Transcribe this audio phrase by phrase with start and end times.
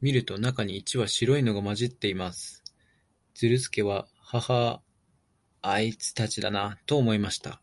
[0.00, 2.62] 見ると、中に一羽白いのが混じっています。
[3.34, 4.80] ズルスケは、ハハ
[5.60, 7.60] ア、あいつたちだな、と思いました。